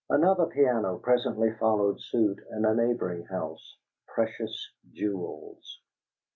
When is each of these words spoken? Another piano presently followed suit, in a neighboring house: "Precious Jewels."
Another 0.09 0.47
piano 0.47 0.97
presently 0.97 1.51
followed 1.59 2.01
suit, 2.01 2.39
in 2.49 2.65
a 2.65 2.73
neighboring 2.73 3.25
house: 3.25 3.77
"Precious 4.07 4.71
Jewels." 4.91 5.79